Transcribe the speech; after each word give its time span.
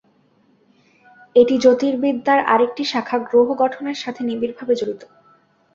এটি 1.35 1.55
জ্যোতির্বিদ্যার 1.57 2.39
আরেকটি 2.45 2.83
শাখা, 2.85 3.17
গ্রহ 3.27 3.47
গঠনের 3.53 3.97
সাথে 4.03 4.21
নিবিড় 4.23 4.53
ভাবে 4.59 4.73
জড়িত। 4.75 5.01